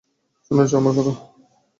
শুনছ 0.45 0.71
আমার 0.73 0.93
কথা? 0.97 1.13